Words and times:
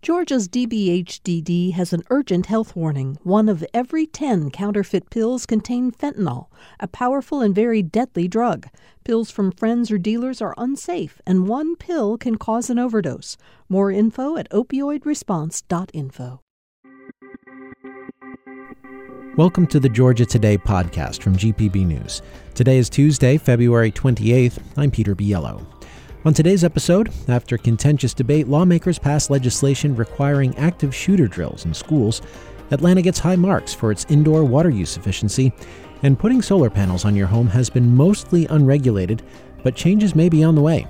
Georgia's 0.00 0.48
DBHDD 0.48 1.72
has 1.72 1.92
an 1.92 2.04
urgent 2.08 2.46
health 2.46 2.76
warning. 2.76 3.18
One 3.24 3.48
of 3.48 3.64
every 3.74 4.06
10 4.06 4.50
counterfeit 4.52 5.10
pills 5.10 5.44
contain 5.44 5.90
fentanyl, 5.90 6.46
a 6.78 6.86
powerful 6.86 7.40
and 7.40 7.52
very 7.52 7.82
deadly 7.82 8.28
drug. 8.28 8.68
Pills 9.02 9.32
from 9.32 9.50
friends 9.50 9.90
or 9.90 9.98
dealers 9.98 10.40
are 10.40 10.54
unsafe, 10.56 11.20
and 11.26 11.48
one 11.48 11.74
pill 11.74 12.16
can 12.16 12.36
cause 12.36 12.70
an 12.70 12.78
overdose. 12.78 13.36
More 13.68 13.90
info 13.90 14.36
at 14.36 14.48
opioidresponse.info. 14.50 16.40
Welcome 19.36 19.66
to 19.66 19.80
the 19.80 19.88
Georgia 19.88 20.26
Today 20.26 20.58
podcast 20.58 21.22
from 21.22 21.36
GPB 21.36 21.86
News. 21.86 22.22
Today 22.54 22.78
is 22.78 22.88
Tuesday, 22.88 23.36
February 23.36 23.90
28th. 23.90 24.62
I'm 24.76 24.92
Peter 24.92 25.16
Biello. 25.16 25.77
On 26.24 26.34
today's 26.34 26.64
episode, 26.64 27.12
after 27.28 27.56
contentious 27.56 28.12
debate, 28.12 28.48
lawmakers 28.48 28.98
pass 28.98 29.30
legislation 29.30 29.94
requiring 29.94 30.56
active 30.58 30.92
shooter 30.92 31.28
drills 31.28 31.64
in 31.64 31.72
schools. 31.72 32.22
Atlanta 32.72 33.02
gets 33.02 33.20
high 33.20 33.36
marks 33.36 33.72
for 33.72 33.92
its 33.92 34.04
indoor 34.08 34.42
water 34.42 34.68
use 34.68 34.96
efficiency, 34.96 35.52
and 36.02 36.18
putting 36.18 36.42
solar 36.42 36.70
panels 36.70 37.04
on 37.04 37.14
your 37.14 37.28
home 37.28 37.46
has 37.46 37.70
been 37.70 37.94
mostly 37.94 38.46
unregulated, 38.46 39.22
but 39.62 39.76
changes 39.76 40.16
may 40.16 40.28
be 40.28 40.42
on 40.42 40.56
the 40.56 40.60
way. 40.60 40.88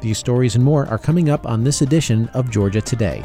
These 0.00 0.18
stories 0.18 0.54
and 0.54 0.64
more 0.64 0.86
are 0.86 0.98
coming 0.98 1.30
up 1.30 1.46
on 1.46 1.64
this 1.64 1.82
edition 1.82 2.28
of 2.28 2.48
Georgia 2.48 2.80
Today. 2.80 3.24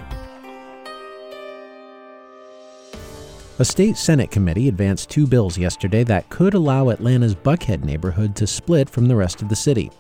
A 3.59 3.63
state 3.63 3.97
Senate 3.97 4.31
committee 4.31 4.67
advanced 4.67 5.11
two 5.11 5.27
bills 5.27 5.59
yesterday 5.59 6.03
that 6.05 6.27
could 6.29 6.55
allow 6.55 6.89
Atlanta's 6.89 7.35
Buckhead 7.35 7.83
neighborhood 7.83 8.35
to 8.35 8.47
split 8.47 8.89
from 8.89 9.07
the 9.07 9.15
rest 9.15 9.43
of 9.43 9.47
the 9.47 9.55
city. 9.55 9.91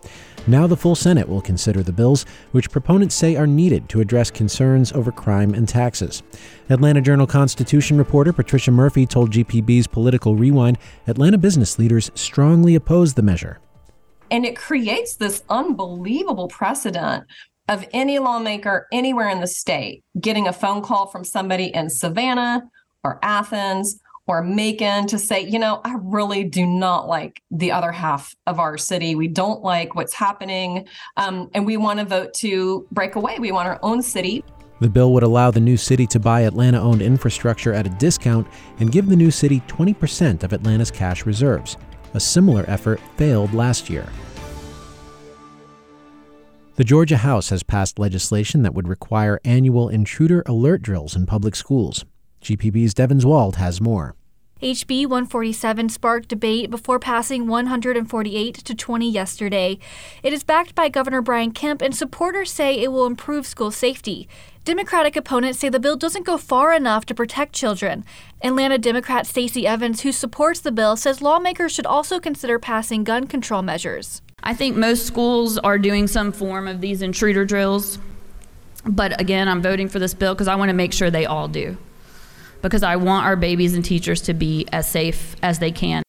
Now 0.47 0.67
the 0.67 0.77
full 0.77 0.93
Senate 0.93 1.27
will 1.27 1.41
consider 1.41 1.81
the 1.81 1.91
bills, 1.91 2.23
which 2.51 2.69
proponents 2.69 3.15
say 3.15 3.35
are 3.35 3.47
needed 3.47 3.89
to 3.89 3.99
address 3.99 4.29
concerns 4.29 4.91
over 4.91 5.11
crime 5.11 5.55
and 5.55 5.67
taxes. 5.67 6.21
Atlanta 6.69 7.01
Journal 7.01 7.25
Constitution 7.25 7.97
reporter 7.97 8.31
Patricia 8.31 8.69
Murphy 8.69 9.07
told 9.07 9.31
GPB's 9.31 9.87
Political 9.87 10.35
Rewind 10.35 10.77
Atlanta 11.07 11.39
business 11.39 11.79
leaders 11.79 12.11
strongly 12.13 12.75
oppose 12.75 13.15
the 13.15 13.23
measure. 13.23 13.59
And 14.29 14.45
it 14.45 14.55
creates 14.55 15.15
this 15.15 15.43
unbelievable 15.49 16.47
precedent 16.47 17.23
of 17.67 17.87
any 17.91 18.19
lawmaker 18.19 18.87
anywhere 18.91 19.29
in 19.29 19.41
the 19.41 19.47
state 19.47 20.03
getting 20.21 20.47
a 20.47 20.53
phone 20.53 20.83
call 20.83 21.07
from 21.07 21.23
somebody 21.23 21.73
in 21.73 21.89
Savannah 21.89 22.69
or 23.03 23.17
Athens 23.23 23.99
or 24.27 24.41
Macon 24.41 25.07
to 25.07 25.19
say, 25.19 25.41
you 25.41 25.59
know, 25.59 25.81
I 25.83 25.95
really 26.01 26.43
do 26.43 26.65
not 26.65 27.07
like 27.07 27.41
the 27.51 27.71
other 27.71 27.91
half 27.91 28.35
of 28.47 28.59
our 28.59 28.77
city. 28.77 29.15
We 29.15 29.27
don't 29.27 29.61
like 29.61 29.95
what's 29.95 30.13
happening. 30.13 30.87
Um, 31.17 31.49
and 31.53 31.65
we 31.65 31.77
want 31.77 31.99
to 31.99 32.05
vote 32.05 32.33
to 32.35 32.87
break 32.91 33.15
away. 33.15 33.37
We 33.39 33.51
want 33.51 33.67
our 33.67 33.79
own 33.83 34.01
city. 34.01 34.43
The 34.81 34.89
bill 34.89 35.13
would 35.13 35.23
allow 35.23 35.51
the 35.51 35.59
new 35.59 35.77
city 35.77 36.05
to 36.07 36.19
buy 36.19 36.41
Atlanta 36.41 36.81
owned 36.81 37.01
infrastructure 37.01 37.73
at 37.73 37.85
a 37.85 37.91
discount 37.91 38.47
and 38.79 38.91
give 38.91 39.07
the 39.07 39.15
new 39.15 39.31
city 39.31 39.61
20% 39.67 40.43
of 40.43 40.53
Atlanta's 40.53 40.91
cash 40.91 41.25
reserves. 41.25 41.77
A 42.13 42.19
similar 42.19 42.65
effort 42.67 42.99
failed 43.15 43.53
last 43.53 43.89
year. 43.89 44.07
The 46.75 46.83
Georgia 46.83 47.17
House 47.17 47.49
has 47.49 47.63
passed 47.63 47.99
legislation 47.99 48.63
that 48.63 48.73
would 48.73 48.89
require 48.89 49.39
annual 49.45 49.87
intruder 49.87 50.43
alert 50.45 50.81
drills 50.81 51.15
in 51.15 51.25
public 51.25 51.55
schools. 51.55 52.03
GPB's 52.45 52.93
Devins 52.93 53.25
Wald 53.25 53.55
has 53.55 53.81
more. 53.81 54.15
HB 54.61 55.07
147 55.07 55.89
sparked 55.89 56.29
debate 56.29 56.69
before 56.69 56.99
passing 56.99 57.47
148 57.47 58.53
to 58.53 58.75
20 58.75 59.09
yesterday. 59.09 59.79
It 60.21 60.31
is 60.31 60.43
backed 60.43 60.75
by 60.75 60.87
Governor 60.87 61.23
Brian 61.23 61.51
Kemp, 61.51 61.81
and 61.81 61.95
supporters 61.95 62.51
say 62.51 62.79
it 62.79 62.91
will 62.91 63.07
improve 63.07 63.47
school 63.47 63.71
safety. 63.71 64.29
Democratic 64.63 65.15
opponents 65.15 65.57
say 65.57 65.69
the 65.69 65.79
bill 65.79 65.97
doesn't 65.97 66.25
go 66.25 66.37
far 66.37 66.71
enough 66.71 67.05
to 67.07 67.15
protect 67.15 67.53
children. 67.53 68.05
Atlanta 68.43 68.77
Democrat 68.77 69.25
Stacey 69.25 69.65
Evans, 69.65 70.01
who 70.01 70.11
supports 70.11 70.59
the 70.59 70.71
bill, 70.71 70.95
says 70.95 71.23
lawmakers 71.23 71.71
should 71.71 71.87
also 71.87 72.19
consider 72.19 72.59
passing 72.59 73.03
gun 73.03 73.25
control 73.25 73.63
measures. 73.63 74.21
I 74.43 74.53
think 74.53 74.77
most 74.77 75.07
schools 75.07 75.57
are 75.57 75.79
doing 75.79 76.07
some 76.07 76.31
form 76.31 76.67
of 76.67 76.79
these 76.79 77.01
intruder 77.01 77.43
drills. 77.43 77.97
But 78.85 79.19
again, 79.19 79.47
I'm 79.47 79.63
voting 79.63 79.89
for 79.89 79.97
this 79.97 80.13
bill 80.13 80.35
because 80.35 80.47
I 80.47 80.55
want 80.55 80.69
to 80.69 80.75
make 80.75 80.93
sure 80.93 81.09
they 81.09 81.25
all 81.25 81.47
do 81.47 81.75
because 82.65 82.81
I 82.81 82.95
want 82.95 83.27
our 83.27 83.35
babies 83.35 83.75
and 83.75 83.85
teachers 83.85 84.21
to 84.21 84.33
be 84.33 84.65
as 84.73 84.89
safe 84.89 85.35
as 85.43 85.59
they 85.59 85.71
can. 85.71 86.01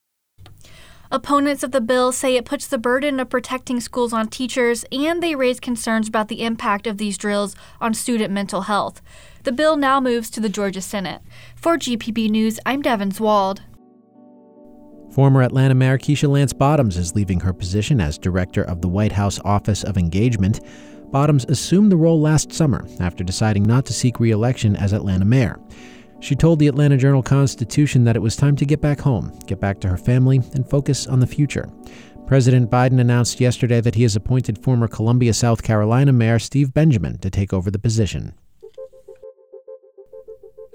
Opponents 1.10 1.62
of 1.62 1.70
the 1.70 1.82
bill 1.82 2.12
say 2.12 2.34
it 2.34 2.46
puts 2.46 2.66
the 2.66 2.78
burden 2.78 3.20
of 3.20 3.28
protecting 3.28 3.78
schools 3.78 4.14
on 4.14 4.28
teachers, 4.28 4.82
and 4.90 5.22
they 5.22 5.34
raise 5.34 5.60
concerns 5.60 6.08
about 6.08 6.28
the 6.28 6.42
impact 6.42 6.86
of 6.86 6.96
these 6.96 7.18
drills 7.18 7.56
on 7.78 7.92
student 7.92 8.32
mental 8.32 8.62
health. 8.62 9.02
The 9.42 9.52
bill 9.52 9.76
now 9.76 10.00
moves 10.00 10.30
to 10.30 10.40
the 10.40 10.48
Georgia 10.48 10.80
Senate. 10.80 11.20
For 11.56 11.76
GPB 11.76 12.30
News, 12.30 12.58
I'm 12.64 12.80
Devins 12.80 13.20
Wald. 13.20 13.60
Former 15.12 15.42
Atlanta 15.42 15.74
Mayor 15.74 15.98
Keisha 15.98 16.26
Lance 16.26 16.54
Bottoms 16.54 16.96
is 16.96 17.14
leaving 17.14 17.40
her 17.40 17.52
position 17.52 18.00
as 18.00 18.16
director 18.16 18.62
of 18.62 18.80
the 18.80 18.88
White 18.88 19.12
House 19.12 19.38
Office 19.44 19.84
of 19.84 19.98
Engagement. 19.98 20.60
Bottoms 21.12 21.44
assumed 21.50 21.92
the 21.92 21.96
role 21.98 22.18
last 22.18 22.50
summer 22.50 22.88
after 22.98 23.22
deciding 23.22 23.64
not 23.64 23.84
to 23.84 23.92
seek 23.92 24.18
re 24.18 24.30
election 24.30 24.74
as 24.74 24.94
Atlanta 24.94 25.26
mayor. 25.26 25.60
She 26.20 26.34
told 26.34 26.58
the 26.58 26.68
Atlanta 26.68 26.96
Journal 26.96 27.22
Constitution 27.22 28.04
that 28.04 28.16
it 28.16 28.22
was 28.22 28.36
time 28.36 28.56
to 28.56 28.64
get 28.64 28.80
back 28.80 29.00
home, 29.00 29.38
get 29.46 29.60
back 29.60 29.80
to 29.80 29.88
her 29.88 29.96
family, 29.96 30.38
and 30.54 30.68
focus 30.68 31.06
on 31.06 31.20
the 31.20 31.26
future. 31.26 31.68
President 32.26 32.70
Biden 32.70 33.00
announced 33.00 33.40
yesterday 33.40 33.80
that 33.80 33.94
he 33.94 34.02
has 34.02 34.16
appointed 34.16 34.58
former 34.58 34.88
Columbia, 34.88 35.32
South 35.32 35.62
Carolina 35.62 36.12
Mayor 36.12 36.38
Steve 36.38 36.74
Benjamin 36.74 37.18
to 37.18 37.30
take 37.30 37.52
over 37.52 37.70
the 37.70 37.78
position. 37.78 38.34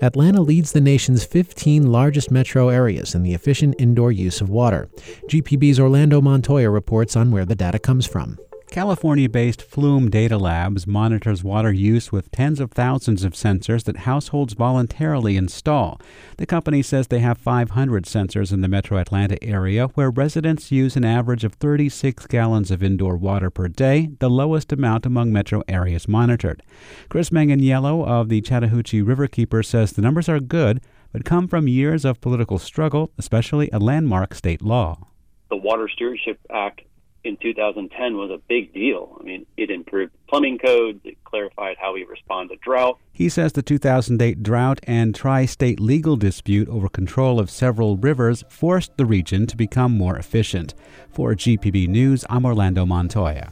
Atlanta 0.02 0.42
leads 0.42 0.72
the 0.72 0.82
nation's 0.82 1.24
15 1.24 1.92
largest 1.92 2.32
metro 2.32 2.70
areas 2.70 3.14
in 3.14 3.22
the 3.22 3.34
efficient 3.34 3.76
indoor 3.78 4.12
use 4.12 4.42
of 4.42 4.50
water. 4.50 4.90
GPB's 5.28 5.80
Orlando 5.80 6.22
Montoya 6.22 6.70
reports 6.72 7.16
on 7.16 7.30
where 7.30 7.46
the 7.46 7.54
data 7.54 7.78
comes 7.78 8.08
from. 8.08 8.40
California 8.72 9.28
based 9.28 9.62
Flume 9.62 10.10
Data 10.10 10.38
Labs 10.38 10.88
monitors 10.88 11.44
water 11.44 11.74
use 11.74 12.14
with 12.14 12.32
tens 12.32 12.62
of 12.62 12.72
thousands 12.72 13.26
of 13.26 13.34
sensors 13.34 13.84
that 13.84 13.98
households 13.98 14.54
voluntarily 14.54 15.36
install. 15.36 16.00
The 16.38 16.46
company 16.46 16.82
says 16.82 17.08
they 17.08 17.20
have 17.20 17.38
500 17.38 18.06
sensors 18.06 18.54
in 18.54 18.62
the 18.62 18.70
metro 18.70 18.98
Atlanta 18.98 19.38
area 19.44 19.88
where 19.88 20.10
residents 20.10 20.72
use 20.72 20.96
an 20.96 21.04
average 21.04 21.44
of 21.44 21.56
36 21.56 22.28
gallons 22.28 22.72
of 22.72 22.82
indoor 22.82 23.18
water 23.18 23.50
per 23.50 23.68
day, 23.68 24.12
the 24.20 24.30
lowest 24.30 24.72
amount 24.72 25.06
among 25.06 25.34
metro 25.34 25.64
areas 25.68 26.08
monitored. 26.08 26.64
Chris 27.10 27.30
Manganiello 27.30 28.08
of 28.08 28.30
the 28.30 28.40
Chattahoochee 28.40 29.02
Riverkeeper 29.02 29.66
says 29.66 29.92
the 29.92 30.02
numbers 30.02 30.30
are 30.30 30.40
good, 30.40 30.80
but 31.12 31.26
come 31.26 31.50
from 31.50 31.68
years 31.68 32.06
of 32.06 32.22
political 32.22 32.58
struggle, 32.58 33.12
especially 33.18 33.70
a 33.74 33.80
landmark 33.80 34.34
state 34.34 34.62
law. 34.62 35.08
The 35.50 35.58
Water 35.58 35.90
Stewardship 35.94 36.40
Act 36.50 36.84
in 37.24 37.38
2010 37.38 38.18
was 38.18 38.32
a 38.32 38.40
big 38.48 38.74
deal. 38.74 39.18
I 39.20 39.24
mean, 39.24 39.46
it 39.58 39.70
improved 39.70 40.12
plumbing 40.28 40.58
codes, 40.58 41.00
it 41.04 41.24
clarified 41.24 41.78
how 41.80 41.94
we 41.94 42.04
respond 42.04 42.50
to 42.50 42.56
drought. 42.58 42.98
He 43.14 43.30
says 43.30 43.54
the 43.54 43.62
2008 43.62 44.42
drought 44.42 44.80
and 44.84 45.14
tri 45.14 45.46
state 45.46 45.80
legal 45.80 46.16
dispute 46.16 46.68
over 46.70 46.90
control 46.90 47.40
of 47.40 47.50
several 47.50 47.98
rivers 47.98 48.44
forced 48.50 48.98
the 48.98 49.06
region 49.06 49.46
to 49.48 49.58
become 49.58 49.98
more 49.98 50.18
efficient. 50.18 50.74
For 51.12 51.34
GPB 51.34 51.88
News, 51.88 52.26
I'm 52.30 52.46
Orlando 52.46 52.86
Montoya. 52.86 53.52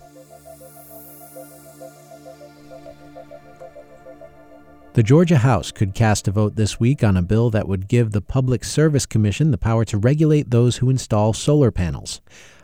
The 4.93 5.03
Georgia 5.03 5.37
House 5.37 5.71
could 5.71 5.93
cast 5.93 6.27
a 6.27 6.31
vote 6.31 6.55
this 6.55 6.79
week 6.79 7.03
on 7.03 7.15
a 7.15 7.21
bill 7.21 7.51
that 7.51 7.67
would 7.67 7.87
give 7.87 8.11
the 8.11 8.21
Public 8.21 8.63
Service 8.63 9.05
Commission 9.05 9.51
the 9.51 9.57
power 9.57 9.85
to 9.85 9.97
regulate 9.97 10.49
those 10.49 10.77
who 10.77 10.89
install 10.89 11.31
solar 11.31 11.71
panels. 11.71 12.21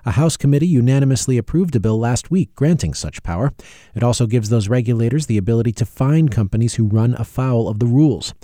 A 0.08 0.12
House 0.12 0.38
committee 0.38 0.68
unanimously 0.68 1.40
approved 1.40 1.76
a 1.76 1.80
bill 1.80 1.98
last 1.98 2.30
week 2.30 2.54
granting 2.54 2.94
such 2.94 3.24
power. 3.24 3.54
It 3.96 4.04
also 4.04 4.28
gives 4.28 4.50
those 4.50 4.70
regulators 4.70 5.26
the 5.26 5.40
ability 5.40 5.72
to 5.74 5.86
fine 5.86 6.30
companies 6.30 6.76
who 6.76 6.86
run 6.86 7.16
afoul 7.16 7.68
of 7.68 7.80
the 7.80 7.88
rules. 7.88 8.35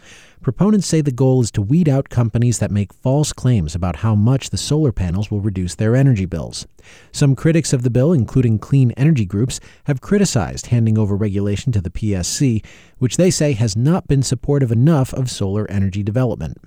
Proponents 0.41 0.87
say 0.87 1.01
the 1.01 1.11
goal 1.11 1.39
is 1.41 1.51
to 1.51 1.61
weed 1.61 1.87
out 1.87 2.09
companies 2.09 2.57
that 2.57 2.71
make 2.71 2.91
false 2.91 3.31
claims 3.31 3.75
about 3.75 3.97
how 3.97 4.15
much 4.15 4.49
the 4.49 4.57
solar 4.57 4.91
panels 4.91 5.29
will 5.29 5.39
reduce 5.39 5.75
their 5.75 5.95
energy 5.95 6.25
bills. 6.25 6.65
Some 7.11 7.35
critics 7.35 7.73
of 7.73 7.83
the 7.83 7.91
bill, 7.91 8.11
including 8.11 8.57
clean 8.57 8.89
energy 8.97 9.25
groups, 9.25 9.59
have 9.83 10.01
criticized 10.01 10.67
handing 10.67 10.97
over 10.97 11.15
regulation 11.15 11.71
to 11.73 11.81
the 11.81 11.91
PSC, 11.91 12.65
which 12.97 13.17
they 13.17 13.29
say 13.29 13.53
has 13.53 13.77
not 13.77 14.07
been 14.07 14.23
supportive 14.23 14.71
enough 14.71 15.13
of 15.13 15.29
solar 15.29 15.69
energy 15.69 16.01
development. 16.01 16.57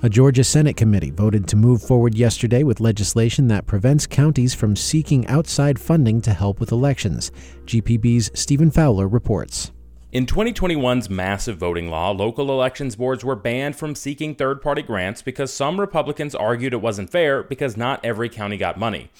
A 0.00 0.08
Georgia 0.08 0.44
Senate 0.44 0.76
committee 0.76 1.10
voted 1.10 1.48
to 1.48 1.56
move 1.56 1.82
forward 1.82 2.14
yesterday 2.14 2.62
with 2.62 2.78
legislation 2.78 3.48
that 3.48 3.66
prevents 3.66 4.06
counties 4.06 4.54
from 4.54 4.76
seeking 4.76 5.26
outside 5.26 5.76
funding 5.76 6.20
to 6.20 6.32
help 6.32 6.60
with 6.60 6.70
elections. 6.70 7.32
GPB's 7.64 8.30
Stephen 8.32 8.70
Fowler 8.70 9.08
reports. 9.08 9.72
In 10.12 10.24
2021's 10.24 11.10
massive 11.10 11.58
voting 11.58 11.90
law, 11.90 12.12
local 12.12 12.48
elections 12.52 12.94
boards 12.94 13.24
were 13.24 13.34
banned 13.34 13.74
from 13.74 13.96
seeking 13.96 14.36
third 14.36 14.62
party 14.62 14.82
grants 14.82 15.20
because 15.20 15.52
some 15.52 15.80
Republicans 15.80 16.32
argued 16.32 16.72
it 16.72 16.80
wasn't 16.80 17.10
fair 17.10 17.42
because 17.42 17.76
not 17.76 18.04
every 18.04 18.28
county 18.28 18.56
got 18.56 18.78
money. 18.78 19.10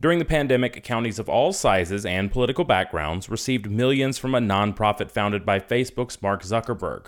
During 0.00 0.18
the 0.18 0.24
pandemic, 0.24 0.82
counties 0.82 1.20
of 1.20 1.28
all 1.28 1.52
sizes 1.52 2.04
and 2.04 2.32
political 2.32 2.64
backgrounds 2.64 3.28
received 3.28 3.70
millions 3.70 4.18
from 4.18 4.34
a 4.34 4.40
nonprofit 4.40 5.12
founded 5.12 5.46
by 5.46 5.60
Facebook's 5.60 6.20
Mark 6.20 6.42
Zuckerberg. 6.42 7.06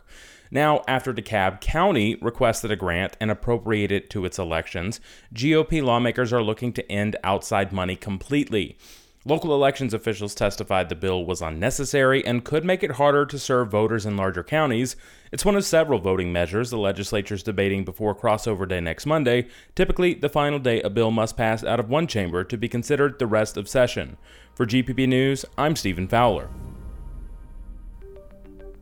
Now, 0.50 0.84
after 0.87 1.12
DeKalb 1.12 1.60
County 1.60 2.16
requested 2.16 2.70
a 2.70 2.76
grant 2.76 3.16
and 3.20 3.31
appropriated 3.31 3.96
it 3.96 4.10
to 4.10 4.25
its 4.25 4.38
elections, 4.38 5.00
GOP 5.34 5.82
lawmakers 5.82 6.32
are 6.32 6.43
looking 6.43 6.72
to 6.75 6.93
end 6.93 7.16
outside 7.25 7.72
money 7.72 7.96
completely. 7.96 8.76
Local 9.25 9.52
elections 9.52 9.93
officials 9.93 10.37
testified 10.37 10.88
the 10.88 10.94
bill 10.94 11.25
was 11.25 11.43
unnecessary 11.43 12.25
and 12.25 12.44
could 12.44 12.64
make 12.64 12.84
it 12.84 12.93
harder 12.93 13.26
to 13.26 13.40
serve 13.40 13.72
voters 13.72 14.06
in 14.06 14.16
larger 14.16 14.44
counties. 14.44 14.94
It's 15.32 15.44
one 15.44 15.56
of 15.56 15.64
several 15.64 15.98
voting 15.98 16.32
measures 16.32 16.70
the 16.70 16.78
legislature 16.78 17.34
is 17.34 17.43
debating 17.43 17.84
before 17.84 18.14
crossover 18.14 18.69
day 18.69 18.81
next 18.81 19.04
Monday, 19.04 19.48
typically 19.75 20.14
the 20.14 20.28
final 20.28 20.60
day 20.60 20.81
a 20.82 20.90
bill 20.90 21.10
must 21.10 21.37
pass 21.37 21.64
out 21.64 21.81
of 21.81 21.90
one 21.90 22.06
chamber 22.06 22.44
to 22.44 22.56
be 22.56 22.69
considered 22.69 23.19
the 23.19 23.26
rest 23.26 23.56
of 23.56 23.69
session. 23.69 24.16
For 24.54 24.64
GPB 24.64 25.08
News, 25.08 25.44
I'm 25.58 25.75
Stephen 25.75 26.06
Fowler. 26.06 26.48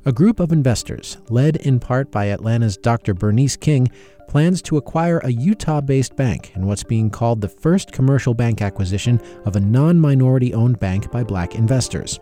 A 0.06 0.12
group 0.12 0.38
of 0.38 0.52
investors, 0.52 1.16
led 1.30 1.56
in 1.56 1.80
part 1.80 2.10
by 2.10 2.26
Atlanta's 2.26 2.76
Dr. 2.76 3.14
Bernice 3.14 3.56
King, 3.56 3.88
plans 4.28 4.60
to 4.60 4.76
acquire 4.76 5.18
a 5.20 5.32
Utah 5.32 5.80
based 5.80 6.14
bank 6.14 6.52
in 6.54 6.66
what's 6.66 6.84
being 6.84 7.08
called 7.08 7.40
the 7.40 7.48
first 7.48 7.90
commercial 7.90 8.34
bank 8.34 8.60
acquisition 8.60 9.18
of 9.46 9.56
a 9.56 9.60
non 9.60 9.98
minority 9.98 10.52
owned 10.52 10.78
bank 10.78 11.10
by 11.10 11.24
black 11.24 11.54
investors. 11.54 12.20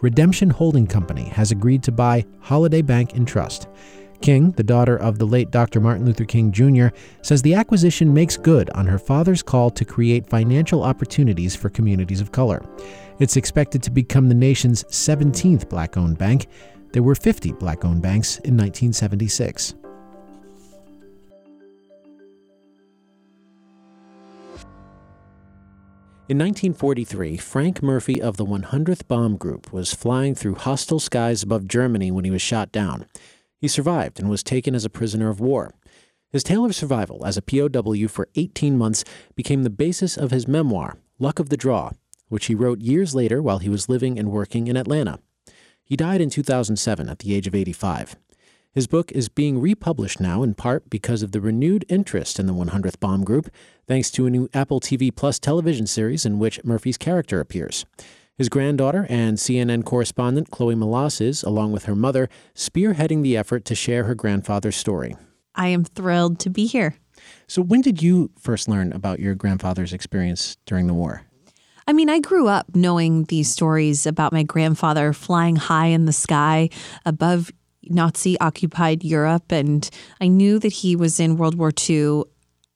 Redemption 0.00 0.50
Holding 0.50 0.88
Company 0.88 1.22
has 1.28 1.52
agreed 1.52 1.84
to 1.84 1.92
buy 1.92 2.24
Holladay 2.42 2.84
Bank 2.84 3.14
and 3.14 3.28
Trust. 3.28 3.68
King, 4.22 4.50
the 4.52 4.64
daughter 4.64 4.96
of 4.96 5.20
the 5.20 5.24
late 5.24 5.52
Dr. 5.52 5.80
Martin 5.80 6.06
Luther 6.06 6.24
King 6.24 6.50
Jr., 6.50 6.88
says 7.22 7.42
the 7.42 7.54
acquisition 7.54 8.12
makes 8.12 8.36
good 8.36 8.68
on 8.70 8.86
her 8.86 8.98
father's 8.98 9.42
call 9.42 9.70
to 9.70 9.84
create 9.84 10.28
financial 10.28 10.82
opportunities 10.82 11.54
for 11.54 11.70
communities 11.70 12.20
of 12.20 12.32
color. 12.32 12.60
It's 13.20 13.36
expected 13.36 13.84
to 13.84 13.90
become 13.90 14.28
the 14.28 14.34
nation's 14.34 14.82
17th 14.84 15.68
black 15.68 15.96
owned 15.96 16.18
bank. 16.18 16.48
There 16.92 17.02
were 17.04 17.14
50 17.14 17.52
black 17.52 17.84
owned 17.84 18.02
banks 18.02 18.38
in 18.38 18.56
1976. 18.56 19.74
In 26.28 26.38
1943, 26.38 27.36
Frank 27.36 27.82
Murphy 27.82 28.22
of 28.22 28.36
the 28.36 28.46
100th 28.46 29.08
Bomb 29.08 29.36
Group 29.36 29.72
was 29.72 29.94
flying 29.94 30.34
through 30.34 30.54
hostile 30.54 31.00
skies 31.00 31.42
above 31.42 31.66
Germany 31.66 32.12
when 32.12 32.24
he 32.24 32.30
was 32.30 32.42
shot 32.42 32.70
down. 32.70 33.06
He 33.60 33.66
survived 33.66 34.20
and 34.20 34.30
was 34.30 34.44
taken 34.44 34.74
as 34.74 34.84
a 34.84 34.90
prisoner 34.90 35.28
of 35.28 35.40
war. 35.40 35.74
His 36.30 36.44
tale 36.44 36.64
of 36.64 36.74
survival 36.76 37.26
as 37.26 37.36
a 37.36 37.42
POW 37.42 38.06
for 38.06 38.28
18 38.36 38.78
months 38.78 39.04
became 39.34 39.64
the 39.64 39.70
basis 39.70 40.16
of 40.16 40.30
his 40.30 40.46
memoir, 40.46 40.98
Luck 41.18 41.40
of 41.40 41.48
the 41.48 41.56
Draw, 41.56 41.90
which 42.28 42.46
he 42.46 42.54
wrote 42.54 42.80
years 42.80 43.12
later 43.12 43.42
while 43.42 43.58
he 43.58 43.68
was 43.68 43.88
living 43.88 44.16
and 44.16 44.30
working 44.30 44.68
in 44.68 44.76
Atlanta. 44.76 45.18
He 45.90 45.96
died 45.96 46.20
in 46.20 46.30
2007 46.30 47.08
at 47.08 47.18
the 47.18 47.34
age 47.34 47.48
of 47.48 47.54
85. 47.56 48.14
His 48.70 48.86
book 48.86 49.10
is 49.10 49.28
being 49.28 49.60
republished 49.60 50.20
now 50.20 50.44
in 50.44 50.54
part 50.54 50.88
because 50.88 51.24
of 51.24 51.32
the 51.32 51.40
renewed 51.40 51.84
interest 51.88 52.38
in 52.38 52.46
the 52.46 52.54
100th 52.54 53.00
Bomb 53.00 53.24
Group, 53.24 53.50
thanks 53.88 54.08
to 54.12 54.24
a 54.24 54.30
new 54.30 54.48
Apple 54.54 54.78
TV 54.78 55.12
Plus 55.12 55.40
television 55.40 55.88
series 55.88 56.24
in 56.24 56.38
which 56.38 56.62
Murphy's 56.62 56.96
character 56.96 57.40
appears. 57.40 57.84
His 58.38 58.48
granddaughter 58.48 59.04
and 59.08 59.36
CNN 59.36 59.84
correspondent 59.84 60.52
Chloe 60.52 60.76
Melas 60.76 61.20
is, 61.20 61.42
along 61.42 61.72
with 61.72 61.86
her 61.86 61.96
mother, 61.96 62.28
spearheading 62.54 63.24
the 63.24 63.36
effort 63.36 63.64
to 63.64 63.74
share 63.74 64.04
her 64.04 64.14
grandfather's 64.14 64.76
story. 64.76 65.16
I 65.56 65.66
am 65.66 65.82
thrilled 65.82 66.38
to 66.38 66.50
be 66.50 66.66
here. 66.66 66.94
So, 67.48 67.62
when 67.62 67.80
did 67.80 68.00
you 68.00 68.30
first 68.38 68.68
learn 68.68 68.92
about 68.92 69.18
your 69.18 69.34
grandfather's 69.34 69.92
experience 69.92 70.56
during 70.66 70.86
the 70.86 70.94
war? 70.94 71.22
I 71.90 71.92
mean, 71.92 72.08
I 72.08 72.20
grew 72.20 72.46
up 72.46 72.76
knowing 72.76 73.24
these 73.24 73.50
stories 73.50 74.06
about 74.06 74.32
my 74.32 74.44
grandfather 74.44 75.12
flying 75.12 75.56
high 75.56 75.86
in 75.86 76.04
the 76.04 76.12
sky 76.12 76.68
above 77.04 77.50
Nazi 77.82 78.38
occupied 78.38 79.02
Europe, 79.02 79.50
and 79.50 79.90
I 80.20 80.28
knew 80.28 80.60
that 80.60 80.72
he 80.72 80.94
was 80.94 81.18
in 81.18 81.36
World 81.36 81.56
War 81.56 81.72
II. 81.90 82.22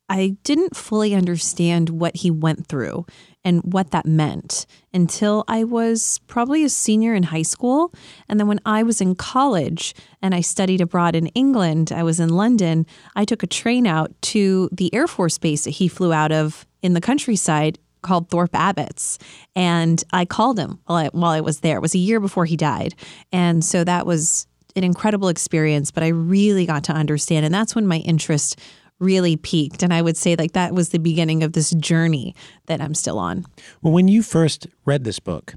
I 0.08 0.37
didn't 0.43 0.75
fully 0.75 1.14
understand 1.14 1.90
what 1.90 2.16
he 2.16 2.31
went 2.32 2.66
through 2.66 3.06
and 3.44 3.62
what 3.62 3.93
that 3.93 4.05
meant 4.05 4.66
until 4.93 5.44
I 5.46 5.62
was 5.62 6.19
probably 6.26 6.64
a 6.64 6.69
senior 6.69 7.14
in 7.14 7.22
high 7.22 7.43
school. 7.43 7.94
And 8.28 8.40
then 8.40 8.49
when 8.49 8.61
I 8.66 8.82
was 8.82 9.00
in 9.00 9.14
college 9.14 9.94
and 10.22 10.34
I 10.34 10.40
studied 10.40 10.81
abroad 10.81 11.14
in 11.14 11.28
England, 11.28 11.93
I 11.93 12.02
was 12.02 12.19
in 12.19 12.31
London, 12.31 12.84
I 13.14 13.25
took 13.25 13.44
a 13.44 13.46
train 13.46 13.87
out 13.87 14.11
to 14.22 14.69
the 14.72 14.93
Air 14.93 15.06
Force 15.06 15.38
base 15.38 15.62
that 15.64 15.70
he 15.70 15.87
flew 15.87 16.12
out 16.12 16.32
of 16.32 16.66
in 16.82 16.94
the 16.94 17.00
countryside 17.00 17.78
called 18.04 18.30
Thorpe 18.30 18.52
Abbotts. 18.52 19.18
And 19.56 20.04
I 20.12 20.24
called 20.24 20.58
him 20.58 20.78
while 20.86 20.98
I, 20.98 21.08
while 21.08 21.32
I 21.32 21.40
was 21.40 21.60
there. 21.60 21.76
It 21.76 21.82
was 21.82 21.96
a 21.96 21.98
year 21.98 22.20
before 22.20 22.44
he 22.44 22.56
died. 22.56 22.94
And 23.32 23.64
so 23.64 23.82
that 23.82 24.06
was 24.06 24.46
an 24.76 24.84
incredible 24.84 25.28
experience, 25.28 25.90
but 25.90 26.04
I 26.04 26.08
really 26.08 26.66
got 26.66 26.84
to 26.84 26.92
understand. 26.92 27.44
And 27.44 27.54
that's 27.54 27.74
when 27.74 27.86
my 27.86 27.98
interest 27.98 28.60
really 29.00 29.36
piqued. 29.36 29.82
And 29.82 29.92
I 29.92 30.02
would 30.02 30.16
say, 30.16 30.36
like, 30.36 30.52
that 30.52 30.72
was 30.72 30.90
the 30.90 30.98
beginning 30.98 31.42
of 31.42 31.52
this 31.52 31.70
journey 31.72 32.34
that 32.66 32.80
I'm 32.80 32.94
still 32.94 33.18
on. 33.18 33.44
Well, 33.82 33.92
when 33.92 34.06
you 34.06 34.22
first 34.22 34.68
read 34.84 35.04
this 35.04 35.18
book, 35.18 35.54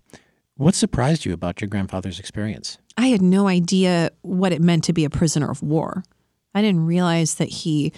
what 0.56 0.74
surprised 0.74 1.26
you 1.26 1.34
about 1.34 1.62
your 1.62 1.68
grandfather's 1.68 2.20
experience? 2.20 2.80
I 2.98 3.08
had 3.08 3.22
no 3.22 3.48
idea 3.48 4.10
what 4.22 4.52
it 4.52 4.62
meant 4.62 4.84
to 4.86 4.94
be 4.94 5.06
a 5.06 5.10
prisoner 5.10 5.52
of 5.52 5.62
war. 5.62 6.04
I 6.56 6.62
didn't 6.64 6.88
realize 6.88 7.36
that 7.36 7.50
he 7.50 7.94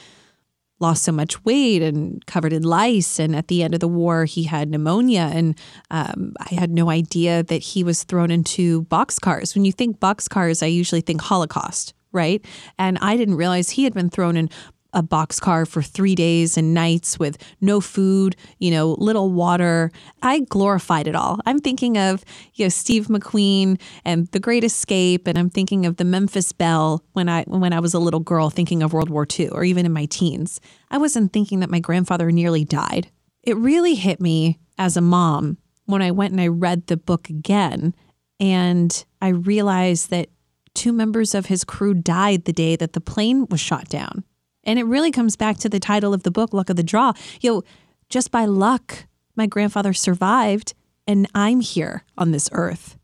lost 0.79 1.03
so 1.03 1.11
much 1.11 1.43
weight 1.43 1.81
and 1.81 2.25
covered 2.25 2.53
in 2.53 2.63
lice. 2.63 3.19
And 3.19 3.35
at 3.35 3.47
the 3.47 3.63
end 3.63 3.73
of 3.73 3.79
the 3.79 3.87
war, 3.87 4.25
he 4.25 4.43
had 4.43 4.69
pneumonia. 4.69 5.29
And 5.33 5.57
um, 5.91 6.33
I 6.39 6.53
had 6.53 6.71
no 6.71 6.89
idea 6.89 7.43
that 7.43 7.61
he 7.61 7.83
was 7.83 8.03
thrown 8.03 8.31
into 8.31 8.83
boxcars. 8.83 9.55
When 9.55 9.65
you 9.65 9.71
think 9.71 9.99
boxcars, 9.99 10.63
I 10.63 10.67
usually 10.67 11.01
think 11.01 11.21
Holocaust, 11.21 11.93
right? 12.11 12.43
And 12.77 12.97
I 13.01 13.17
didn't 13.17 13.35
realize 13.35 13.71
he 13.71 13.83
had 13.83 13.93
been 13.93 14.09
thrown 14.09 14.37
in 14.37 14.49
a 14.94 15.03
boxcar 15.03 15.68
for 15.68 15.81
three 15.81 16.15
days 16.15 16.57
and 16.57 16.74
nights 16.74 17.19
with 17.19 17.38
no 17.62 17.80
food, 17.80 18.36
you 18.57 18.71
know, 18.71 18.95
little 18.97 19.30
water. 19.30 19.91
I 20.21 20.41
glorified 20.41 21.07
it 21.07 21.15
all. 21.15 21.39
I'm 21.45 21.59
thinking 21.59 21.97
of, 21.97 22.24
you 22.56 22.65
know, 22.65 22.69
Steve 22.69 23.07
McQueen 23.07 23.80
and 24.03 24.27
The 24.27 24.39
Great 24.39 24.63
Escape, 24.63 25.27
and 25.27 25.38
I'm 25.38 25.50
thinking 25.50 25.86
of 25.86 25.97
the 25.97 26.06
Memphis 26.06 26.51
Belle 26.51 27.03
when 27.13 27.30
I 27.30 27.44
when 27.44 27.74
I 27.74 27.80
was 27.80 27.94
a 27.94 28.00
little 28.00 28.19
girl 28.19 28.50
thinking 28.50 28.81
of 28.81 28.94
World 28.94 29.09
War 29.09 29.27
II, 29.39 29.50
or 29.50 29.63
even 29.63 29.86
in 29.86 29.94
my 29.94 30.06
teens. 30.06 30.59
I 30.89 30.97
wasn't 30.97 31.33
thinking 31.33 31.59
that 31.59 31.69
my 31.69 31.80
grandfather 31.80 32.31
nearly 32.31 32.65
died. 32.65 33.12
It 33.44 33.57
really 33.57 33.95
hit 33.95 34.19
me 34.19 34.59
as 34.77 34.97
a 34.97 35.01
mom 35.01 35.57
when 35.85 36.01
I 36.01 36.12
went 36.12 36.31
and 36.31 36.42
I 36.42 36.47
read 36.47 36.88
the 36.88 36.97
book 36.97 37.30
again, 37.30 37.94
and 38.39 39.06
I 39.21 39.30
realized 39.30 40.09
that 40.09 40.30
two 40.74 40.94
members 40.94 41.35
of 41.35 41.47
his 41.47 41.63
crew 41.63 41.94
died 41.94 42.45
the 42.45 42.54
day 42.54 42.75
that 42.75 42.94
the 42.94 43.02
plane 43.02 43.47
was 43.49 43.59
shot 43.59 43.90
down. 43.90 44.23
And 44.63 44.78
it 44.80 44.83
really 44.83 45.11
comes 45.11 45.35
back 45.35 45.57
to 45.59 45.69
the 45.69 45.80
title 45.80 46.13
of 46.13 46.23
the 46.23 46.31
book, 46.31 46.54
Luck 46.54 46.69
of 46.69 46.75
the 46.75 46.83
Draw. 46.83 47.13
You 47.42 47.51
know, 47.51 47.63
just 48.09 48.31
by 48.31 48.45
luck, 48.45 49.06
my 49.35 49.45
grandfather 49.45 49.94
survived 49.94 50.73
and 51.07 51.28
I'm 51.33 51.59
here 51.59 52.04
on 52.18 52.31
this 52.31 52.49
earth. 52.51 52.97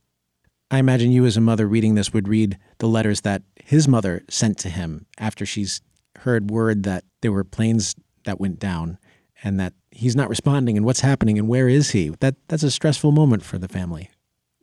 I 0.69 0.79
imagine 0.79 1.11
you, 1.11 1.25
as 1.25 1.37
a 1.37 1.41
mother 1.41 1.67
reading 1.67 1.95
this, 1.95 2.13
would 2.13 2.27
read 2.27 2.57
the 2.79 2.87
letters 2.87 3.21
that 3.21 3.43
his 3.63 3.87
mother 3.87 4.23
sent 4.29 4.57
to 4.59 4.69
him 4.69 5.05
after 5.17 5.45
she's 5.45 5.81
heard 6.19 6.49
word 6.49 6.83
that 6.83 7.03
there 7.21 7.31
were 7.31 7.43
planes 7.43 7.95
that 8.25 8.39
went 8.39 8.59
down 8.59 8.97
and 9.43 9.59
that 9.59 9.73
he's 9.91 10.15
not 10.15 10.29
responding 10.29 10.75
and 10.75 10.85
what's 10.85 11.01
happening 11.01 11.37
and 11.37 11.47
where 11.47 11.69
is 11.69 11.91
he. 11.91 12.09
That 12.19 12.35
that's 12.47 12.63
a 12.63 12.71
stressful 12.71 13.11
moment 13.11 13.43
for 13.43 13.57
the 13.57 13.67
family 13.67 14.09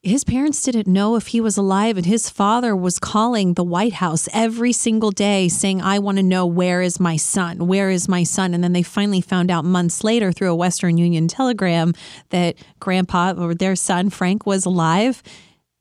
his 0.03 0.25
parents 0.25 0.61
didn't 0.65 0.89
know 0.89 1.15
if 1.15 1.29
he 1.29 1.41
was 1.41 1.57
alive 1.57 1.97
and 1.97 2.07
his 2.07 2.29
father 2.29 2.75
was 2.75 2.99
calling 2.99 3.55
the 3.55 3.63
white 3.63 3.95
house 3.95 4.29
every 4.33 4.73
single 4.73 5.13
day 5.13 5.49
saying 5.49 5.81
i 5.81 5.99
want 5.99 6.19
to 6.19 6.23
know 6.23 6.45
where 6.45 6.83
is 6.83 6.99
my 6.99 7.17
son? 7.17 7.67
Where 7.69 7.89
is 7.89 8.09
my 8.09 8.25
son? 8.25 8.53
And 8.53 8.65
then 8.65 8.73
they 8.73 8.83
finally 8.83 9.21
found 9.21 9.51
out 9.51 9.65
months 9.65 10.03
later 10.03 10.33
through 10.33 10.51
a 10.51 10.57
western 10.57 10.99
union 10.99 11.29
telegram 11.29 11.95
that 12.31 12.57
grandpa 12.81 13.35
or 13.37 13.55
their 13.55 13.77
son 13.77 14.11
frank 14.11 14.45
was 14.45 14.67
alive 14.67 15.23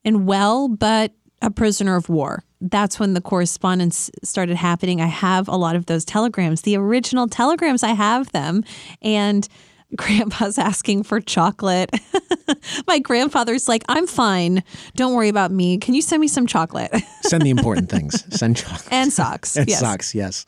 and 0.06 0.28
well 0.28 0.68
but 0.68 1.14
a 1.42 1.50
prisoner 1.50 1.96
of 1.96 2.08
war. 2.08 2.44
That's 2.60 3.00
when 3.00 3.16
the 3.16 3.22
correspondence 3.22 4.12
started 4.24 4.56
happening. 4.56 5.02
I 5.02 5.08
have 5.08 5.48
a 5.48 5.56
lot 5.56 5.76
of 5.76 5.88
those 5.88 6.06
telegrams 6.06 6.62
the 6.62 6.78
original 6.78 7.28
telegrams 7.28 7.82
i 7.82 7.94
have 7.94 8.32
them. 8.32 8.64
And 9.02 9.48
grandpa's 9.96 10.58
asking 10.58 11.04
for 11.04 11.20
chocolate. 11.20 11.92
My 12.88 13.00
grandfather's 13.00 13.68
like, 13.68 13.84
I'm 13.88 14.08
fine. 14.08 14.64
Don't 14.96 15.16
worry 15.16 15.30
about 15.30 15.52
me. 15.52 15.78
Can 15.78 15.94
you 15.94 16.02
send 16.02 16.22
me 16.22 16.28
some 16.28 16.48
chocolate? 16.48 16.92
send 17.22 17.44
the 17.44 17.50
important 17.50 17.90
things. 17.90 18.24
Send 18.36 18.58
chocolate. 18.58 18.92
And 18.92 19.12
socks. 19.12 19.58
and 19.58 19.68
yes. 19.68 19.80
socks, 19.80 20.16
yes. 20.16 20.46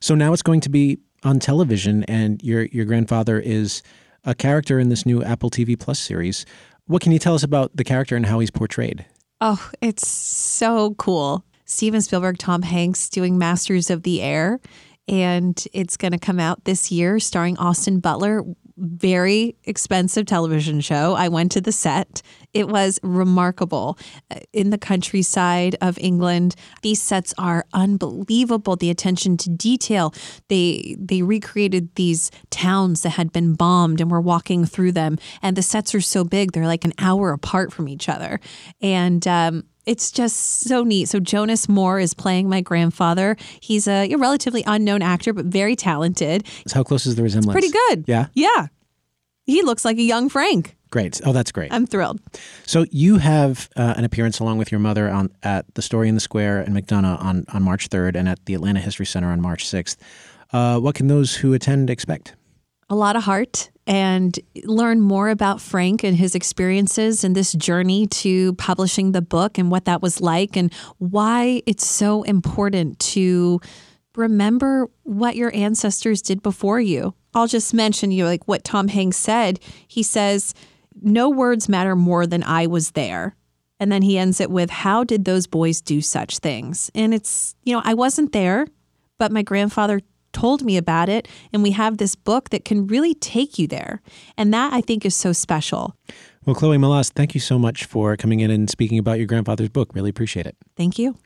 So 0.00 0.14
now 0.14 0.32
it's 0.32 0.42
going 0.42 0.60
to 0.62 0.68
be 0.68 0.98
on 1.24 1.38
television, 1.38 2.04
and 2.04 2.42
your, 2.42 2.64
your 2.66 2.84
grandfather 2.84 3.38
is 3.38 3.82
a 4.24 4.34
character 4.34 4.78
in 4.78 4.88
this 4.88 5.06
new 5.06 5.22
Apple 5.22 5.50
TV 5.50 5.78
Plus 5.78 5.98
series. 5.98 6.44
What 6.86 7.00
can 7.00 7.12
you 7.12 7.18
tell 7.18 7.34
us 7.34 7.42
about 7.42 7.76
the 7.76 7.84
character 7.84 8.16
and 8.16 8.26
how 8.26 8.40
he's 8.40 8.50
portrayed? 8.50 9.04
Oh, 9.40 9.70
it's 9.80 10.08
so 10.08 10.94
cool. 10.94 11.44
Steven 11.64 12.00
Spielberg, 12.00 12.38
Tom 12.38 12.62
Hanks 12.62 13.08
doing 13.08 13.38
Masters 13.38 13.88
of 13.88 14.02
the 14.02 14.20
Air 14.20 14.60
and 15.08 15.66
it's 15.72 15.96
going 15.96 16.12
to 16.12 16.18
come 16.18 16.38
out 16.38 16.64
this 16.64 16.90
year 16.90 17.18
starring 17.18 17.56
Austin 17.58 18.00
Butler. 18.00 18.42
Very 18.76 19.56
expensive 19.64 20.26
television 20.26 20.80
show. 20.80 21.14
I 21.14 21.28
went 21.28 21.52
to 21.52 21.60
the 21.60 21.72
set. 21.72 22.22
It 22.52 22.68
was 22.68 22.98
remarkable. 23.02 23.98
Uh, 24.30 24.40
in 24.52 24.70
the 24.70 24.78
countryside 24.78 25.76
of 25.80 25.98
England, 25.98 26.54
these 26.82 27.00
sets 27.00 27.34
are 27.38 27.64
unbelievable. 27.72 28.76
The 28.76 28.90
attention 28.90 29.36
to 29.38 29.50
detail. 29.50 30.14
They 30.48 30.96
they 30.98 31.22
recreated 31.22 31.94
these 31.94 32.30
towns 32.50 33.02
that 33.02 33.10
had 33.10 33.32
been 33.32 33.54
bombed 33.54 34.00
and 34.00 34.10
we're 34.10 34.20
walking 34.20 34.64
through 34.64 34.92
them. 34.92 35.18
And 35.40 35.56
the 35.56 35.62
sets 35.62 35.94
are 35.94 36.00
so 36.00 36.24
big, 36.24 36.52
they're 36.52 36.66
like 36.66 36.84
an 36.84 36.94
hour 36.98 37.32
apart 37.32 37.72
from 37.72 37.88
each 37.88 38.08
other. 38.08 38.40
And 38.80 39.26
um, 39.26 39.64
it's 39.86 40.10
just 40.10 40.60
so 40.62 40.84
neat. 40.84 41.08
So 41.08 41.20
Jonas 41.20 41.68
Moore 41.68 41.98
is 41.98 42.14
playing 42.14 42.48
my 42.48 42.60
grandfather. 42.60 43.36
He's 43.60 43.88
a, 43.88 44.10
a 44.12 44.16
relatively 44.16 44.62
unknown 44.66 45.02
actor, 45.02 45.32
but 45.32 45.46
very 45.46 45.76
talented. 45.76 46.46
So 46.66 46.76
how 46.76 46.82
close 46.84 47.06
is 47.06 47.16
the 47.16 47.22
resemblance? 47.22 47.54
Pretty 47.54 47.72
good. 47.72 48.04
Yeah. 48.06 48.26
Yeah. 48.34 48.68
He 49.44 49.62
looks 49.62 49.84
like 49.84 49.96
a 49.98 50.02
young 50.02 50.28
Frank. 50.28 50.76
Great. 50.90 51.20
Oh, 51.24 51.32
that's 51.32 51.50
great. 51.50 51.72
I'm 51.72 51.86
thrilled. 51.86 52.20
So 52.66 52.84
you 52.90 53.16
have 53.16 53.70
uh, 53.76 53.94
an 53.96 54.04
appearance 54.04 54.40
along 54.40 54.58
with 54.58 54.70
your 54.70 54.78
mother 54.78 55.08
on 55.08 55.30
at 55.42 55.64
the 55.74 55.82
Story 55.82 56.08
in 56.08 56.14
the 56.14 56.20
Square 56.20 56.62
in 56.62 56.74
McDonough 56.74 57.18
on 57.20 57.44
on 57.52 57.62
March 57.62 57.88
3rd, 57.88 58.14
and 58.14 58.28
at 58.28 58.44
the 58.44 58.52
Atlanta 58.54 58.78
History 58.78 59.06
Center 59.06 59.32
on 59.32 59.40
March 59.40 59.64
6th. 59.64 59.96
Uh, 60.52 60.78
what 60.78 60.94
can 60.94 61.06
those 61.06 61.36
who 61.36 61.54
attend 61.54 61.88
expect? 61.88 62.34
A 62.92 62.94
lot 62.94 63.16
of 63.16 63.22
heart 63.22 63.70
and 63.86 64.38
learn 64.64 65.00
more 65.00 65.30
about 65.30 65.62
Frank 65.62 66.04
and 66.04 66.14
his 66.14 66.34
experiences 66.34 67.24
and 67.24 67.34
this 67.34 67.54
journey 67.54 68.06
to 68.08 68.52
publishing 68.56 69.12
the 69.12 69.22
book 69.22 69.56
and 69.56 69.70
what 69.70 69.86
that 69.86 70.02
was 70.02 70.20
like 70.20 70.58
and 70.58 70.70
why 70.98 71.62
it's 71.64 71.86
so 71.86 72.22
important 72.22 72.98
to 72.98 73.62
remember 74.14 74.90
what 75.04 75.36
your 75.36 75.50
ancestors 75.56 76.20
did 76.20 76.42
before 76.42 76.82
you. 76.82 77.14
I'll 77.32 77.46
just 77.46 77.72
mention 77.72 78.10
you 78.10 78.26
like 78.26 78.46
what 78.46 78.62
Tom 78.62 78.88
Hanks 78.88 79.16
said. 79.16 79.58
He 79.88 80.02
says, 80.02 80.52
"No 81.00 81.30
words 81.30 81.70
matter 81.70 81.96
more 81.96 82.26
than 82.26 82.42
I 82.42 82.66
was 82.66 82.90
there." 82.90 83.36
And 83.80 83.90
then 83.90 84.02
he 84.02 84.18
ends 84.18 84.38
it 84.38 84.50
with, 84.50 84.68
"How 84.68 85.02
did 85.02 85.24
those 85.24 85.46
boys 85.46 85.80
do 85.80 86.02
such 86.02 86.40
things?" 86.40 86.90
And 86.94 87.14
it's, 87.14 87.54
you 87.64 87.72
know, 87.74 87.80
I 87.86 87.94
wasn't 87.94 88.32
there, 88.32 88.66
but 89.18 89.32
my 89.32 89.40
grandfather 89.40 90.02
told 90.32 90.62
me 90.62 90.76
about 90.76 91.08
it. 91.08 91.28
And 91.52 91.62
we 91.62 91.72
have 91.72 91.98
this 91.98 92.14
book 92.14 92.50
that 92.50 92.64
can 92.64 92.86
really 92.86 93.14
take 93.14 93.58
you 93.58 93.66
there. 93.66 94.02
And 94.36 94.52
that 94.52 94.72
I 94.72 94.80
think 94.80 95.04
is 95.04 95.16
so 95.16 95.32
special. 95.32 95.94
Well, 96.44 96.56
Chloe 96.56 96.78
Melas, 96.78 97.10
thank 97.10 97.34
you 97.34 97.40
so 97.40 97.58
much 97.58 97.84
for 97.84 98.16
coming 98.16 98.40
in 98.40 98.50
and 98.50 98.68
speaking 98.68 98.98
about 98.98 99.18
your 99.18 99.26
grandfather's 99.26 99.68
book. 99.68 99.94
Really 99.94 100.10
appreciate 100.10 100.46
it. 100.46 100.56
Thank 100.76 100.98
you. 100.98 101.16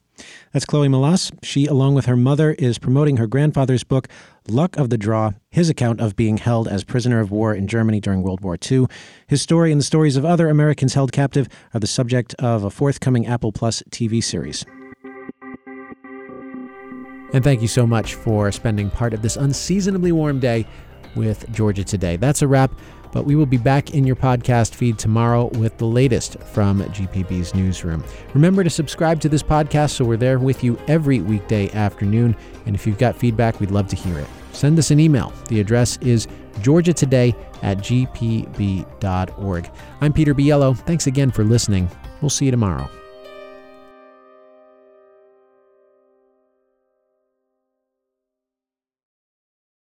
That's 0.53 0.65
Chloe 0.65 0.89
Melas. 0.89 1.31
She, 1.43 1.67
along 1.67 1.95
with 1.95 2.07
her 2.07 2.17
mother, 2.17 2.53
is 2.53 2.79
promoting 2.79 3.17
her 3.19 3.27
grandfather's 3.27 3.85
book, 3.85 4.09
Luck 4.49 4.77
of 4.77 4.91
the 4.91 4.99
Draw, 4.99 5.33
his 5.51 5.69
account 5.69 6.01
of 6.01 6.17
being 6.17 6.39
held 6.39 6.69
as 6.69 6.85
prisoner 6.85 7.21
of 7.21 7.31
war 7.31 7.55
in 7.55 7.67
Germany 7.67 8.01
during 8.01 8.23
World 8.23 8.41
War 8.41 8.57
II. 8.71 8.87
His 9.27 9.43
story 9.43 9.73
and 9.73 9.81
the 9.81 9.85
stories 9.85 10.17
of 10.17 10.25
other 10.25 10.49
Americans 10.49 10.95
held 10.95 11.13
captive 11.13 11.49
are 11.75 11.81
the 11.81 11.87
subject 11.87 12.35
of 12.39 12.65
a 12.65 12.71
forthcoming 12.71 13.27
Apple 13.27 13.53
Plus 13.53 13.83
TV 13.91 14.23
series. 14.23 14.65
And 17.33 17.43
thank 17.43 17.61
you 17.61 17.69
so 17.69 17.87
much 17.87 18.15
for 18.15 18.51
spending 18.53 18.91
part 18.91 19.13
of 19.13 19.23
this 19.23 19.37
unseasonably 19.37 20.13
warm 20.13 20.41
day 20.41 20.67
with 21.15 21.51
Georgia 21.53 21.85
Today. 21.85 22.17
That's 22.17 22.43
a 22.43 22.49
wrap, 22.49 22.73
but 23.13 23.25
we 23.25 23.35
will 23.35 23.47
be 23.47 23.57
back 23.57 23.95
in 23.95 24.07
your 24.07 24.17
podcast 24.17 24.75
feed 24.75 24.99
tomorrow 24.99 25.47
with 25.59 25.77
the 25.79 25.87
latest 25.87 26.39
from 26.41 26.81
GPB's 26.83 27.55
newsroom. 27.55 28.05
Remember 28.35 28.63
to 28.63 28.71
subscribe 28.71 29.21
to 29.21 29.29
this 29.29 29.43
podcast 29.43 29.91
so 29.91 30.05
we're 30.05 30.17
there 30.17 30.39
with 30.39 30.63
you 30.63 30.79
every 30.87 31.21
weekday 31.21 31.71
afternoon. 31.73 32.37
And 32.67 32.75
if 32.75 32.87
you've 32.87 32.99
got 32.99 33.17
feedback, 33.17 33.59
we'd 33.61 33.71
love 33.71 33.89
to 33.89 33.97
hear 33.97 34.19
it. 34.19 34.29
Send 34.53 34.79
us 34.79 34.91
an 34.91 35.01
email. 35.01 35.33
The 35.49 35.61
address 35.61 35.99
is 35.99 36.27
georgiatoday 36.61 37.35
at 37.63 37.79
gpb.org. 37.79 39.71
I'm 40.01 40.13
Peter 40.13 40.35
Biello. 40.35 40.77
Thanks 40.79 41.07
again 41.07 41.31
for 41.31 41.45
listening. 41.45 41.91
We'll 42.21 42.31
see 42.31 42.47
you 42.47 42.51
tomorrow. 42.51 42.89